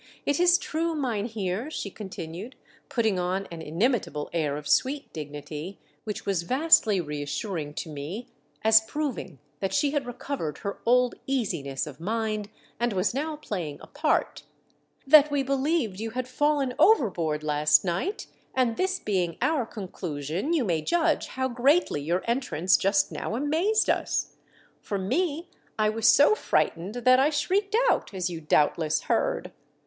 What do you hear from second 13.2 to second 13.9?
playing a